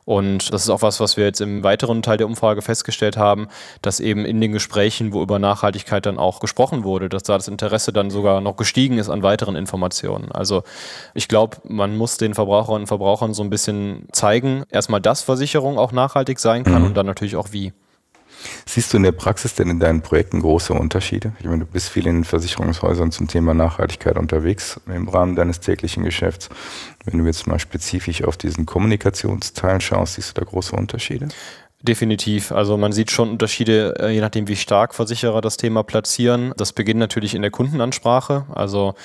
Und 0.09 0.51
das 0.51 0.63
ist 0.63 0.71
auch 0.71 0.81
was, 0.81 0.99
was 0.99 1.17
wir 1.17 1.25
jetzt 1.25 1.39
im 1.39 1.61
weiteren 1.61 2.01
Teil 2.01 2.17
der 2.17 2.25
Umfrage 2.25 2.63
festgestellt 2.63 3.15
haben, 3.15 3.47
dass 3.83 3.99
eben 3.99 4.25
in 4.25 4.41
den 4.41 4.51
Gesprächen, 4.51 5.13
wo 5.13 5.21
über 5.21 5.37
Nachhaltigkeit 5.37 6.03
dann 6.03 6.17
auch 6.17 6.39
gesprochen 6.39 6.83
wurde, 6.83 7.09
dass 7.09 7.21
da 7.21 7.35
das 7.35 7.47
Interesse 7.47 7.93
dann 7.93 8.09
sogar 8.09 8.41
noch 8.41 8.57
gestiegen 8.57 8.97
ist 8.97 9.07
an 9.07 9.21
weiteren 9.21 9.55
Informationen. 9.55 10.31
Also 10.31 10.63
ich 11.13 11.27
glaube, 11.27 11.57
man 11.63 11.95
muss 11.95 12.17
den 12.17 12.33
Verbraucherinnen 12.33 12.81
und 12.81 12.87
Verbrauchern 12.87 13.35
so 13.35 13.43
ein 13.43 13.51
bisschen 13.51 14.07
zeigen, 14.11 14.63
erstmal, 14.71 14.99
dass 14.99 15.21
Versicherung 15.21 15.77
auch 15.77 15.91
nachhaltig 15.91 16.39
sein 16.39 16.63
kann 16.63 16.81
mhm. 16.81 16.87
und 16.87 16.97
dann 16.97 17.05
natürlich 17.05 17.35
auch 17.35 17.51
wie. 17.51 17.71
Siehst 18.65 18.93
du 18.93 18.97
in 18.97 19.03
der 19.03 19.11
Praxis 19.11 19.55
denn 19.55 19.69
in 19.69 19.79
deinen 19.79 20.01
Projekten 20.01 20.41
große 20.41 20.73
Unterschiede? 20.73 21.33
Ich 21.39 21.45
meine, 21.45 21.59
du 21.59 21.65
bist 21.65 21.89
viel 21.89 22.07
in 22.07 22.23
Versicherungshäusern 22.23 23.11
zum 23.11 23.27
Thema 23.27 23.53
Nachhaltigkeit 23.53 24.17
unterwegs 24.17 24.79
im 24.87 25.07
Rahmen 25.07 25.35
deines 25.35 25.59
täglichen 25.59 26.03
Geschäfts. 26.03 26.49
Wenn 27.05 27.19
du 27.19 27.25
jetzt 27.25 27.47
mal 27.47 27.59
spezifisch 27.59 28.23
auf 28.23 28.37
diesen 28.37 28.65
Kommunikationsteil 28.65 29.81
schaust, 29.81 30.15
siehst 30.15 30.37
du 30.37 30.41
da 30.41 30.49
große 30.49 30.75
Unterschiede? 30.75 31.29
Definitiv. 31.81 32.51
Also 32.51 32.75
man 32.75 32.91
sieht 32.91 33.09
schon 33.09 33.29
Unterschiede, 33.29 33.95
äh, 33.99 34.09
je 34.09 34.19
nachdem, 34.19 34.49
wie 34.49 34.57
stark 34.57 34.93
Versicherer 34.93 35.39
das 35.39 35.55
Thema 35.55 35.81
platzieren. 35.83 36.53
Das 36.57 36.73
beginnt 36.73 36.99
natürlich 36.99 37.35
in 37.35 37.41
der 37.41 37.51
Kundenansprache. 37.51 38.45
Also 38.53 38.95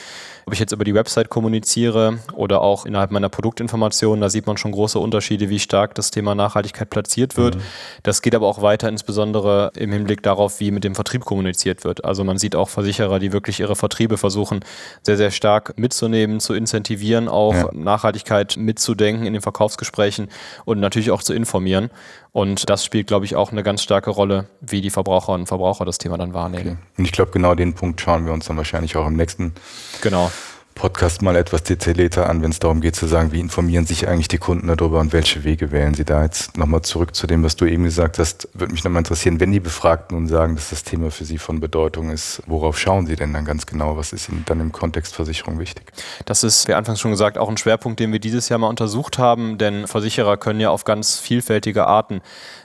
ob 0.46 0.52
ich 0.52 0.58
jetzt 0.58 0.72
über 0.72 0.82
die 0.84 0.92
Website 0.92 1.30
kommuniziere 1.30 2.18
oder 2.34 2.62
auch 2.62 2.84
innerhalb 2.84 3.12
meiner 3.12 3.28
Produktinformationen, 3.28 4.20
da 4.20 4.28
sieht 4.28 4.48
man 4.48 4.56
schon 4.56 4.72
große 4.72 4.98
Unterschiede, 4.98 5.50
wie 5.50 5.60
stark 5.60 5.94
das 5.94 6.10
Thema 6.10 6.34
Nachhaltigkeit 6.34 6.90
platziert 6.90 7.36
wird. 7.36 7.54
Mhm. 7.54 7.60
Das 8.02 8.22
geht 8.22 8.34
aber 8.34 8.48
auch 8.48 8.60
weiter, 8.60 8.88
insbesondere 8.88 9.70
im 9.76 9.92
Hinblick 9.92 10.24
darauf, 10.24 10.58
wie 10.58 10.72
mit 10.72 10.82
dem 10.82 10.96
Vertrieb 10.96 11.24
kommuniziert 11.24 11.84
wird. 11.84 12.04
Also 12.04 12.24
man 12.24 12.38
sieht 12.38 12.56
auch 12.56 12.68
Versicherer, 12.68 13.20
die 13.20 13.32
wirklich 13.32 13.60
ihre 13.60 13.76
Vertriebe 13.76 14.18
versuchen, 14.18 14.64
sehr, 15.02 15.16
sehr 15.16 15.30
stark 15.30 15.78
mitzunehmen, 15.78 16.40
zu 16.40 16.54
incentivieren, 16.54 17.28
auch 17.28 17.54
ja. 17.54 17.70
Nachhaltigkeit 17.72 18.56
mitzudenken 18.56 19.26
in 19.26 19.32
den 19.32 19.42
Verkaufsgesprächen 19.42 20.28
und 20.64 20.80
natürlich 20.80 21.12
auch 21.12 21.22
zu 21.22 21.34
informieren. 21.34 21.90
Und 22.34 22.68
das 22.68 22.84
spielt, 22.84 23.06
glaube 23.06 23.24
ich, 23.26 23.36
auch 23.36 23.52
eine 23.52 23.62
ganz 23.62 23.80
starke 23.80 24.10
Rolle, 24.10 24.48
wie 24.60 24.80
die 24.80 24.90
Verbraucherinnen 24.90 25.42
und 25.42 25.46
Verbraucher 25.46 25.84
das 25.84 25.98
Thema 25.98 26.18
dann 26.18 26.34
wahrnehmen. 26.34 26.72
Okay. 26.72 26.98
Und 26.98 27.04
ich 27.04 27.12
glaube, 27.12 27.30
genau 27.30 27.54
den 27.54 27.74
Punkt 27.74 28.00
schauen 28.00 28.26
wir 28.26 28.32
uns 28.32 28.46
dann 28.46 28.56
wahrscheinlich 28.56 28.96
auch 28.96 29.06
im 29.06 29.14
nächsten 29.14 29.52
genau. 30.00 30.32
Podcast 30.74 31.22
mal 31.22 31.36
etwas 31.36 31.62
detaillierter 31.62 32.28
an, 32.28 32.42
wenn 32.42 32.50
es 32.50 32.58
darum 32.58 32.80
geht 32.80 32.96
zu 32.96 33.06
sagen, 33.06 33.32
wie 33.32 33.40
informieren 33.40 33.86
sich 33.86 34.08
eigentlich 34.08 34.28
die 34.28 34.38
Kunden 34.38 34.66
darüber 34.66 34.98
und 35.00 35.12
welche 35.12 35.44
Wege 35.44 35.70
wählen 35.70 35.94
sie 35.94 36.04
da. 36.04 36.22
Jetzt 36.24 36.56
nochmal 36.56 36.82
zurück 36.82 37.14
zu 37.14 37.26
dem, 37.26 37.44
was 37.44 37.54
du 37.56 37.64
eben 37.64 37.84
gesagt 37.84 38.18
hast, 38.18 38.48
würde 38.54 38.72
mich 38.72 38.82
nochmal 38.82 39.00
interessieren, 39.00 39.38
wenn 39.38 39.52
die 39.52 39.60
Befragten 39.60 40.16
nun 40.16 40.26
sagen, 40.26 40.56
dass 40.56 40.70
das 40.70 40.82
Thema 40.82 41.10
für 41.10 41.24
sie 41.24 41.38
von 41.38 41.60
Bedeutung 41.60 42.10
ist, 42.10 42.42
worauf 42.46 42.78
schauen 42.78 43.06
sie 43.06 43.14
denn 43.14 43.32
dann 43.32 43.44
ganz 43.44 43.66
genau? 43.66 43.96
Was 43.96 44.12
ist 44.12 44.28
ihnen 44.28 44.44
dann 44.46 44.60
im 44.60 44.72
Kontext 44.72 45.14
Versicherung 45.14 45.58
wichtig? 45.58 45.92
Das 46.24 46.42
ist, 46.42 46.66
wie 46.66 46.74
anfangs 46.74 47.00
schon 47.00 47.12
gesagt, 47.12 47.38
auch 47.38 47.48
ein 47.48 47.56
Schwerpunkt, 47.56 48.00
den 48.00 48.12
wir 48.12 48.18
dieses 48.18 48.48
Jahr 48.48 48.58
mal 48.58 48.68
untersucht 48.68 49.18
haben, 49.18 49.58
denn 49.58 49.86
Versicherer 49.86 50.36
können 50.36 50.60
ja 50.60 50.70
auf 50.70 50.84
ganz 50.84 51.18
vielfältige 51.18 51.86
Arten 51.86 52.20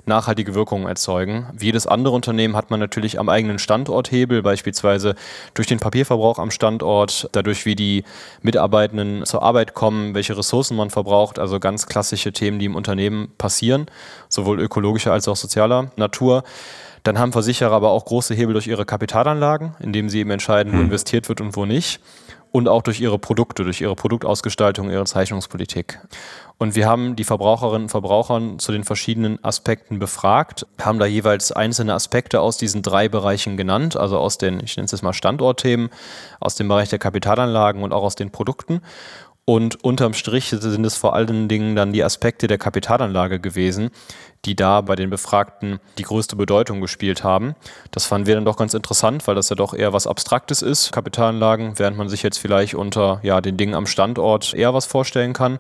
nachhaltige 0.06 0.56
Wirkungen 0.56 0.88
erzeugen. 0.88 1.46
Wie 1.54 1.68
jedes 1.68 1.88
andere 1.88 2.16
Unternehmen 2.16 2.56
hat 2.56 2.72
man 2.72 2.80
natürlich 2.80 3.20
am 3.20 3.30
eigenen 3.30 3.60
Standort 3.60 4.12
Hebel, 4.12 4.42
beispielsweise 4.42 5.16
durch 5.54 5.68
den 5.68 5.80
Papierverbrauch 5.80 6.40
am 6.40 6.52
Standort, 6.52 7.30
dadurch 7.32 7.66
wie 7.66 7.76
die 7.76 7.99
Mitarbeitenden 8.42 9.26
zur 9.26 9.44
Arbeit 9.44 9.74
kommen, 9.74 10.14
welche 10.14 10.38
Ressourcen 10.38 10.76
man 10.76 10.90
verbraucht, 10.90 11.40
also 11.40 11.60
ganz 11.60 11.88
klassische 11.88 12.32
Themen, 12.32 12.60
die 12.60 12.66
im 12.66 12.76
Unternehmen 12.76 13.32
passieren, 13.38 13.88
sowohl 14.30 14.60
ökologischer 14.60 15.12
als 15.14 15.28
auch 15.28 15.36
sozialer 15.36 15.92
Natur. 15.96 16.44
Dann 17.04 17.18
haben 17.18 17.32
Versicherer 17.32 17.72
aber 17.72 17.92
auch 17.92 18.06
große 18.06 18.34
Hebel 18.34 18.54
durch 18.54 18.68
ihre 18.68 18.86
Kapitalanlagen, 18.86 19.76
indem 19.80 20.10
sie 20.10 20.20
eben 20.20 20.32
entscheiden, 20.32 20.74
wo 20.74 20.78
hm. 20.78 20.86
investiert 20.86 21.30
wird 21.30 21.42
und 21.42 21.56
wo 21.56 21.66
nicht. 21.66 22.02
Und 22.52 22.68
auch 22.68 22.82
durch 22.82 23.00
ihre 23.00 23.20
Produkte, 23.20 23.64
durch 23.64 23.80
ihre 23.82 23.96
Produktausgestaltung, 23.96 24.90
ihre 24.90 25.06
Zeichnungspolitik. 25.06 26.00
Und 26.58 26.76
wir 26.76 26.88
haben 26.88 27.16
die 27.16 27.24
Verbraucherinnen 27.24 27.84
und 27.84 27.90
Verbraucher 27.90 28.58
zu 28.58 28.72
den 28.72 28.84
verschiedenen 28.84 29.44
Aspekten 29.44 30.00
befragt, 30.00 30.66
haben 30.82 31.00
da 31.00 31.06
jeweils 31.06 31.52
einzelne 31.52 31.94
Aspekte 31.94 32.42
aus 32.42 32.58
diesen 32.58 32.82
drei 32.82 33.08
Bereichen 33.08 33.56
genannt, 33.56 33.96
also 33.96 34.18
aus 34.18 34.38
den, 34.38 34.60
ich 34.64 34.76
nenne 34.76 34.88
es 34.92 35.02
mal 35.02 35.14
Standortthemen, 35.14 35.90
aus 36.40 36.56
dem 36.56 36.68
Bereich 36.68 36.90
der 36.90 37.00
Kapitalanlagen 37.00 37.82
und 37.82 37.94
auch 37.94 38.04
aus 38.04 38.16
den 38.16 38.32
Produkten. 38.32 38.82
Und 39.46 39.84
unterm 39.84 40.14
Strich 40.14 40.50
sind 40.50 40.86
es 40.86 40.96
vor 40.96 41.16
allen 41.16 41.48
Dingen 41.48 41.76
dann 41.76 41.92
die 41.92 42.04
Aspekte 42.04 42.46
der 42.46 42.60
Kapitalanlage 42.60 43.40
gewesen, 43.40 43.90
die 44.46 44.56
da 44.56 44.82
bei 44.82 44.96
den 44.96 45.10
Befragten 45.10 45.80
die 45.98 46.04
größte 46.04 46.36
Bedeutung 46.36 46.80
gespielt 46.80 47.24
haben. 47.24 47.56
Das 47.92 48.06
fanden 48.06 48.28
wir 48.28 48.36
dann 48.36 48.46
doch 48.46 48.56
ganz 48.56 48.74
interessant, 48.74 49.28
weil 49.28 49.36
das 49.36 49.50
ja 49.50 49.56
doch 49.56 49.74
eher 49.74 49.92
was 49.92 50.08
Abstraktes 50.08 50.62
ist, 50.62 50.94
Kapitalanlagen, 50.94 51.78
während 51.78 51.98
man 51.98 52.08
sich 52.08 52.24
jetzt 52.24 52.38
vielleicht 52.38 52.74
unter 52.74 53.20
ja, 53.24 53.42
den 53.42 53.58
Dingen 53.58 53.74
am 53.74 53.86
Standort 53.86 54.54
eher 54.54 54.74
was 54.74 54.86
vorstellen 54.86 55.34
kann. 55.34 55.60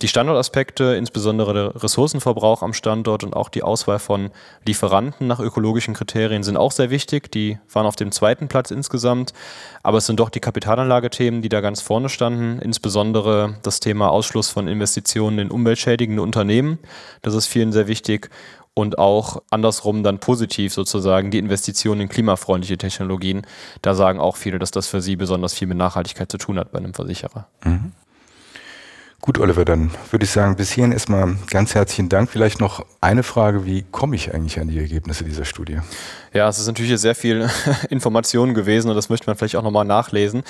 Die 0.00 0.08
Standortaspekte, 0.08 0.94
insbesondere 0.94 1.52
der 1.52 1.82
Ressourcenverbrauch 1.82 2.62
am 2.62 2.72
Standort 2.72 3.24
und 3.24 3.34
auch 3.36 3.50
die 3.50 3.62
Auswahl 3.62 3.98
von 3.98 4.30
Lieferanten 4.66 5.26
nach 5.26 5.40
ökologischen 5.40 5.92
Kriterien 5.92 6.42
sind 6.42 6.56
auch 6.56 6.72
sehr 6.72 6.88
wichtig. 6.88 7.30
Die 7.30 7.58
waren 7.72 7.86
auf 7.86 7.96
dem 7.96 8.10
zweiten 8.10 8.48
Platz 8.48 8.70
insgesamt. 8.70 9.34
Aber 9.82 9.98
es 9.98 10.06
sind 10.06 10.18
doch 10.18 10.30
die 10.30 10.40
Kapitalanlagethemen, 10.40 11.42
die 11.42 11.50
da 11.50 11.60
ganz 11.60 11.82
vorne 11.82 12.08
standen, 12.08 12.58
insbesondere 12.60 13.56
das 13.62 13.80
Thema 13.80 14.10
Ausschluss 14.10 14.48
von 14.48 14.66
Investitionen 14.66 15.38
in 15.38 15.50
umweltschädigende 15.50 16.22
Unternehmen. 16.22 16.78
Das 17.20 17.34
ist 17.34 17.46
vielen 17.46 17.72
sehr 17.72 17.86
wichtig 17.86 18.13
wichtig 18.14 18.30
und 18.76 18.98
auch 18.98 19.42
andersrum 19.50 20.02
dann 20.02 20.18
positiv 20.18 20.74
sozusagen 20.74 21.30
die 21.30 21.38
Investitionen 21.38 22.02
in 22.02 22.08
klimafreundliche 22.08 22.76
Technologien. 22.76 23.42
Da 23.82 23.94
sagen 23.94 24.18
auch 24.18 24.36
viele, 24.36 24.58
dass 24.58 24.72
das 24.72 24.88
für 24.88 25.00
sie 25.00 25.14
besonders 25.14 25.54
viel 25.54 25.68
mit 25.68 25.78
Nachhaltigkeit 25.78 26.30
zu 26.30 26.38
tun 26.38 26.58
hat 26.58 26.72
bei 26.72 26.78
einem 26.78 26.92
Versicherer. 26.92 27.46
Mhm. 27.64 27.92
Gut, 29.24 29.38
Oliver, 29.38 29.64
dann 29.64 29.90
würde 30.10 30.26
ich 30.26 30.30
sagen, 30.30 30.54
bis 30.54 30.70
hierhin 30.70 30.92
erstmal 30.92 31.36
ganz 31.48 31.74
herzlichen 31.74 32.10
Dank. 32.10 32.28
Vielleicht 32.28 32.60
noch 32.60 32.84
eine 33.00 33.22
Frage, 33.22 33.64
wie 33.64 33.82
komme 33.90 34.16
ich 34.16 34.34
eigentlich 34.34 34.60
an 34.60 34.68
die 34.68 34.78
Ergebnisse 34.78 35.24
dieser 35.24 35.46
Studie? 35.46 35.78
Ja, 36.34 36.46
es 36.46 36.58
ist 36.58 36.66
natürlich 36.66 37.00
sehr 37.00 37.14
viel 37.14 37.48
Information 37.88 38.52
gewesen 38.52 38.90
und 38.90 38.96
das 38.96 39.08
möchte 39.08 39.26
man 39.26 39.36
vielleicht 39.36 39.56
auch 39.56 39.62
nochmal 39.62 39.86
nachlesen. 39.86 40.42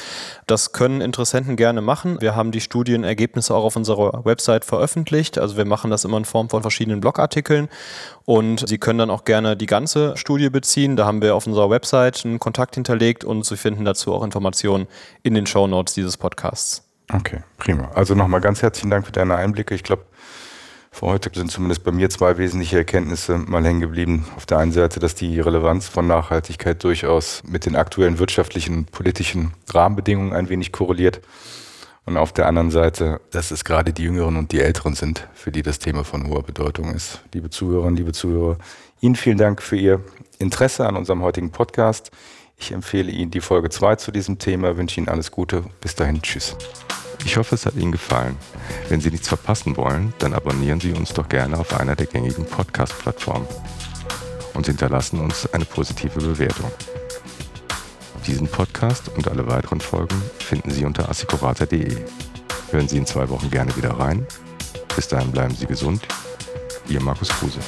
Das 0.48 0.72
können 0.72 1.02
Interessenten 1.02 1.54
gerne 1.54 1.82
machen. 1.82 2.20
Wir 2.20 2.34
haben 2.34 2.50
die 2.50 2.60
Studienergebnisse 2.60 3.54
auch 3.54 3.62
auf 3.62 3.76
unserer 3.76 4.24
Website 4.24 4.64
veröffentlicht. 4.64 5.38
Also 5.38 5.56
wir 5.56 5.66
machen 5.66 5.92
das 5.92 6.04
immer 6.04 6.16
in 6.16 6.24
Form 6.24 6.50
von 6.50 6.62
verschiedenen 6.62 7.00
Blogartikeln 7.00 7.68
und 8.24 8.68
Sie 8.68 8.78
können 8.78 8.98
dann 8.98 9.10
auch 9.10 9.22
gerne 9.22 9.56
die 9.56 9.66
ganze 9.66 10.16
Studie 10.16 10.50
beziehen. 10.50 10.96
Da 10.96 11.06
haben 11.06 11.22
wir 11.22 11.36
auf 11.36 11.46
unserer 11.46 11.70
Website 11.70 12.24
einen 12.24 12.40
Kontakt 12.40 12.74
hinterlegt 12.74 13.22
und 13.22 13.46
Sie 13.46 13.56
finden 13.56 13.84
dazu 13.84 14.12
auch 14.12 14.24
Informationen 14.24 14.88
in 15.22 15.34
den 15.34 15.46
Show 15.46 15.68
Notes 15.68 15.94
dieses 15.94 16.16
Podcasts. 16.16 16.83
Okay, 17.12 17.40
prima. 17.58 17.90
Also 17.94 18.14
nochmal 18.14 18.40
ganz 18.40 18.62
herzlichen 18.62 18.90
Dank 18.90 19.06
für 19.06 19.12
deine 19.12 19.36
Einblicke. 19.36 19.74
Ich 19.74 19.82
glaube, 19.82 20.04
Für 20.94 21.06
heute 21.06 21.28
sind 21.34 21.50
zumindest 21.50 21.82
bei 21.82 21.90
mir 21.90 22.08
zwei 22.08 22.38
wesentliche 22.38 22.78
Erkenntnisse 22.78 23.36
mal 23.36 23.64
hängen 23.64 23.80
geblieben. 23.80 24.26
Auf 24.36 24.46
der 24.46 24.58
einen 24.58 24.70
Seite, 24.70 25.00
dass 25.00 25.16
die 25.16 25.40
Relevanz 25.40 25.88
von 25.88 26.06
Nachhaltigkeit 26.06 26.84
durchaus 26.84 27.42
mit 27.42 27.66
den 27.66 27.74
aktuellen 27.74 28.20
wirtschaftlichen 28.20 28.76
und 28.76 28.92
politischen 28.92 29.54
Rahmenbedingungen 29.72 30.32
ein 30.32 30.48
wenig 30.48 30.70
korreliert. 30.70 31.20
Und 32.06 32.16
auf 32.16 32.32
der 32.32 32.46
anderen 32.46 32.70
Seite, 32.70 33.20
dass 33.32 33.50
es 33.50 33.64
gerade 33.64 33.92
die 33.92 34.04
Jüngeren 34.04 34.36
und 34.36 34.52
die 34.52 34.60
Älteren 34.60 34.94
sind, 34.94 35.26
für 35.34 35.50
die 35.50 35.62
das 35.62 35.80
Thema 35.80 36.04
von 36.04 36.28
hoher 36.28 36.44
Bedeutung 36.44 36.94
ist. 36.94 37.22
Liebe 37.32 37.50
Zuhörerinnen, 37.50 37.96
liebe 37.96 38.12
Zuhörer, 38.12 38.58
Ihnen 39.00 39.16
vielen 39.16 39.38
Dank 39.38 39.62
für 39.62 39.76
Ihr 39.76 40.00
Interesse 40.38 40.86
an 40.86 40.94
unserem 40.94 41.22
heutigen 41.22 41.50
Podcast. 41.50 42.12
Ich 42.56 42.72
empfehle 42.72 43.10
Ihnen 43.10 43.30
die 43.30 43.40
Folge 43.40 43.70
2 43.70 43.96
zu 43.96 44.10
diesem 44.10 44.38
Thema, 44.38 44.76
wünsche 44.76 45.00
Ihnen 45.00 45.08
alles 45.08 45.30
Gute. 45.30 45.64
Bis 45.80 45.94
dahin, 45.94 46.22
tschüss. 46.22 46.56
Ich 47.24 47.36
hoffe, 47.36 47.54
es 47.54 47.66
hat 47.66 47.74
Ihnen 47.74 47.92
gefallen. 47.92 48.36
Wenn 48.88 49.00
Sie 49.00 49.10
nichts 49.10 49.28
verpassen 49.28 49.76
wollen, 49.76 50.12
dann 50.18 50.34
abonnieren 50.34 50.80
Sie 50.80 50.92
uns 50.92 51.12
doch 51.12 51.28
gerne 51.28 51.58
auf 51.58 51.78
einer 51.78 51.96
der 51.96 52.06
gängigen 52.06 52.44
Podcast-Plattformen 52.44 53.46
und 54.54 54.66
hinterlassen 54.66 55.20
uns 55.20 55.52
eine 55.52 55.64
positive 55.64 56.20
Bewertung. 56.20 56.70
Diesen 58.26 58.48
Podcast 58.48 59.10
und 59.16 59.28
alle 59.28 59.46
weiteren 59.46 59.80
Folgen 59.80 60.20
finden 60.38 60.70
Sie 60.70 60.84
unter 60.84 61.08
assicurata.de. 61.08 61.96
Hören 62.70 62.88
Sie 62.88 62.96
in 62.96 63.06
zwei 63.06 63.28
Wochen 63.28 63.50
gerne 63.50 63.76
wieder 63.76 63.90
rein. 63.90 64.26
Bis 64.96 65.08
dahin 65.08 65.30
bleiben 65.32 65.54
Sie 65.54 65.66
gesund. 65.66 66.06
Ihr 66.88 67.02
Markus 67.02 67.28
Kruse. 67.28 67.60